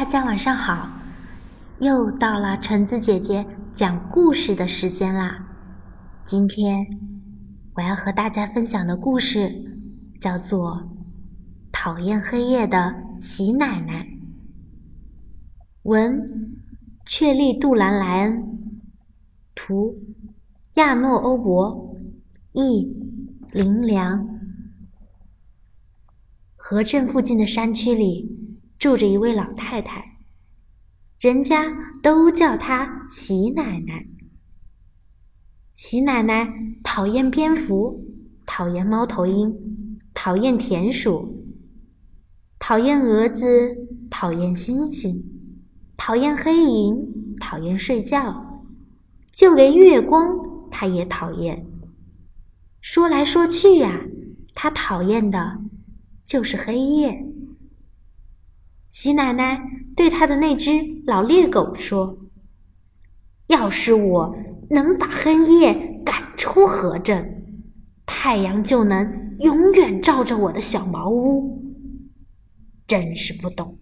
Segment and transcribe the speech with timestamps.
[0.00, 0.88] 大家晚上好，
[1.78, 5.46] 又到了橙子姐姐讲故事的时间啦。
[6.24, 6.86] 今天
[7.74, 9.52] 我要和大家分享的故事
[10.18, 10.72] 叫做
[11.70, 14.02] 《讨厌黑夜的喜奶奶》。
[15.82, 16.26] 文：
[17.04, 18.58] 确立杜兰莱恩，
[19.54, 19.94] 图：
[20.76, 21.94] 亚诺欧博，
[22.52, 22.90] 译：
[23.52, 24.26] 林良。
[26.56, 28.39] 河镇附近的山区里。
[28.80, 30.02] 住着一位老太太，
[31.18, 31.66] 人家
[32.02, 34.06] 都叫她喜奶奶。
[35.74, 36.50] 喜奶奶
[36.82, 38.02] 讨厌蝙蝠，
[38.46, 39.54] 讨厌猫头鹰，
[40.14, 41.44] 讨厌田鼠，
[42.58, 43.76] 讨厌蛾子，
[44.10, 45.22] 讨厌星星，
[45.98, 48.64] 讨厌黑影，讨厌睡觉，
[49.30, 51.66] 就连月光她也讨厌。
[52.80, 54.00] 说来说去呀，
[54.54, 55.60] 她讨厌的
[56.24, 57.26] 就是黑夜。
[58.90, 59.62] 喜奶奶
[59.96, 60.72] 对她的那只
[61.06, 62.18] 老猎狗说
[63.46, 64.36] ：“要是我
[64.70, 67.62] 能把黑夜赶出河镇，
[68.04, 71.62] 太阳就能永远照着我的小茅屋。
[72.86, 73.78] 真是不懂，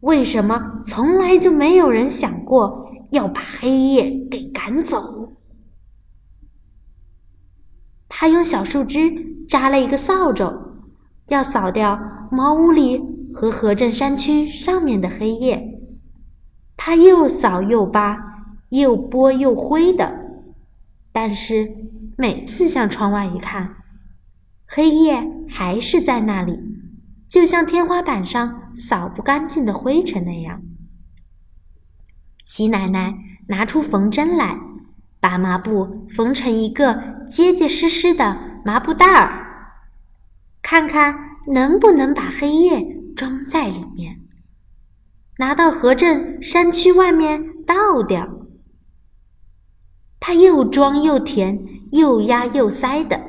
[0.00, 5.32] 为什么从来就没有人想过要把黑夜给赶走？”
[8.08, 10.52] 他用小树枝扎了一个扫帚，
[11.28, 11.98] 要扫掉
[12.30, 13.13] 茅屋里。
[13.34, 15.80] 和河镇山区上面的黑夜，
[16.76, 18.16] 它又扫又扒，
[18.68, 20.14] 又拨又挥的，
[21.12, 21.68] 但是
[22.16, 23.74] 每次向窗外一看，
[24.66, 26.58] 黑夜还是在那里，
[27.28, 30.62] 就像天花板上扫不干净的灰尘那样。
[32.44, 33.14] 喜奶奶
[33.48, 34.56] 拿出缝针来，
[35.18, 39.44] 把麻布缝成一个结结实实的麻布袋儿，
[40.62, 41.18] 看看
[41.48, 43.00] 能不能把黑夜。
[43.14, 44.20] 装在里面，
[45.38, 48.28] 拿到河镇山区外面倒掉。
[50.20, 53.20] 他又装又填，又压又塞的，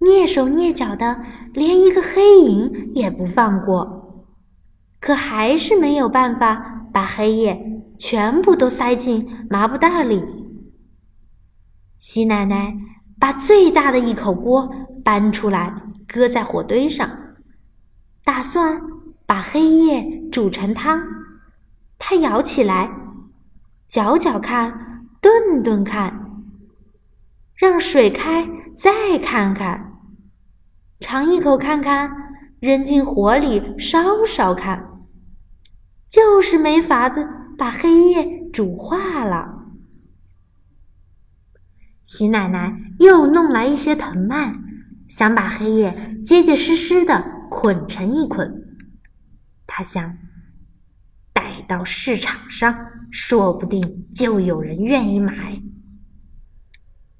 [0.00, 1.20] 蹑手蹑脚的，
[1.52, 4.26] 连一个黑影也不放过。
[5.00, 10.24] 可还是没有办法把黑夜全部都塞进麻布袋里。
[11.98, 12.74] 喜奶奶
[13.18, 14.70] 把最大的一口锅
[15.04, 15.74] 搬出来，
[16.08, 17.10] 搁在火堆上，
[18.24, 18.93] 打算。
[19.34, 21.02] 把黑夜煮成汤，
[21.98, 22.88] 他舀起来，
[23.88, 26.44] 搅搅看，炖炖看，
[27.56, 29.98] 让水开，再看看，
[31.00, 32.12] 尝一口看看，
[32.60, 35.02] 扔进火里烧烧看，
[36.08, 37.26] 就是没法子
[37.58, 39.64] 把黑夜煮化了。
[42.04, 44.62] 喜奶奶又弄来一些藤蔓，
[45.08, 48.60] 想把黑夜结结实实的捆成一捆。
[49.76, 50.16] 他想，
[51.32, 52.72] 带到市场上，
[53.10, 55.60] 说不定就有人愿意买。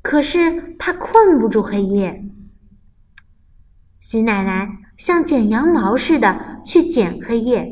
[0.00, 2.24] 可是他困不住黑夜。
[3.98, 7.66] 喜奶奶像剪羊毛似的去剪黑夜，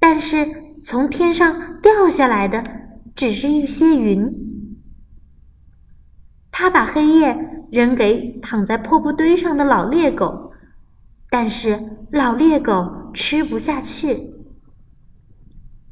[0.00, 0.44] 但是
[0.82, 2.64] 从天上掉下来的
[3.14, 4.28] 只是一些云。
[6.50, 7.38] 他把黑夜
[7.70, 10.50] 扔给躺在破布堆上的老猎狗，
[11.30, 11.80] 但是
[12.10, 13.04] 老猎狗。
[13.16, 14.30] 吃不下去，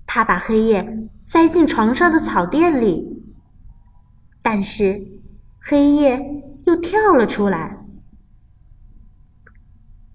[0.05, 3.25] 他把黑夜塞进床上的草垫里，
[4.43, 5.23] 但是
[5.59, 6.21] 黑夜
[6.67, 7.79] 又跳了出来。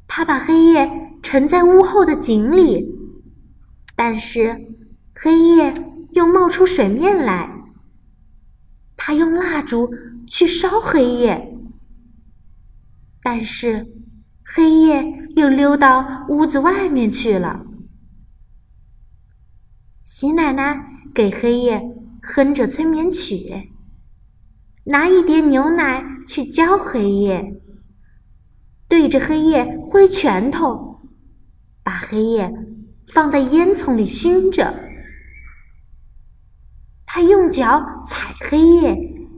[0.08, 2.88] 他把黑夜沉在屋后的井里，
[3.96, 4.68] 但是
[5.16, 5.74] 黑夜
[6.12, 7.50] 又冒出水面来。
[8.96, 9.92] 他用蜡烛
[10.28, 11.58] 去烧黑夜，
[13.24, 13.88] 但是
[14.56, 15.20] 黑夜。
[15.36, 17.66] 又溜到屋子外面去了。
[20.04, 20.78] 喜奶奶
[21.14, 21.82] 给黑夜
[22.22, 23.72] 哼着催眠曲，
[24.84, 27.54] 拿一碟牛奶去浇黑夜，
[28.90, 31.00] 对着黑夜挥拳头，
[31.84, 32.52] 把黑夜
[33.14, 34.78] 放在烟囱里熏着。
[37.06, 38.98] 他用脚踩黑夜，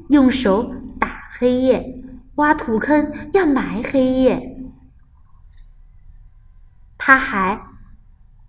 [0.09, 0.67] 用手
[0.99, 2.01] 打黑夜，
[2.35, 4.50] 挖土坑要埋黑夜。
[7.03, 7.59] 他还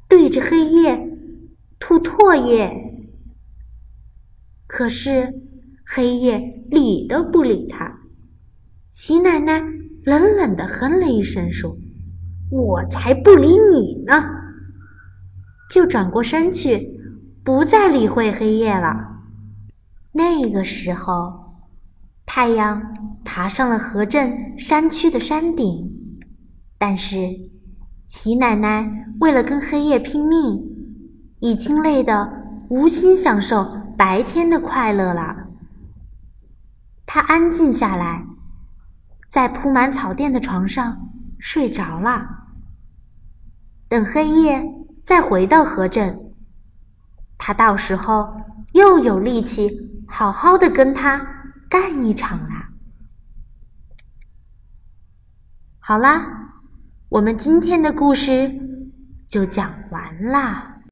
[0.06, 1.08] 对着黑夜
[1.78, 2.70] 吐唾液，
[4.66, 5.32] 可是
[5.86, 6.38] 黑夜
[6.68, 8.00] 理都不理他。
[8.90, 9.58] 喜奶奶
[10.04, 11.74] 冷冷的哼了一声，说
[12.52, 14.22] ：“我才不理你呢！”
[15.72, 17.00] 就转过身去，
[17.42, 19.22] 不再理会黑夜了。
[20.12, 21.54] 那个时候，
[22.26, 22.82] 太阳
[23.24, 25.90] 爬上了河镇山区的山顶，
[26.76, 27.50] 但是。
[28.12, 30.62] 喜奶奶为了跟黑夜拼命，
[31.40, 32.30] 已经累得
[32.68, 33.64] 无心享受
[33.96, 35.48] 白天的快乐了。
[37.06, 38.26] 她安静下来，
[39.30, 42.28] 在铺满草垫的床上睡着了。
[43.88, 44.62] 等黑夜
[45.02, 46.34] 再回到河镇，
[47.38, 48.36] 他到时候
[48.72, 51.26] 又有力气好好的跟他
[51.70, 52.68] 干一场啦。
[55.78, 56.41] 好啦，
[57.12, 58.50] 我们今天的故事
[59.28, 60.71] 就讲完啦。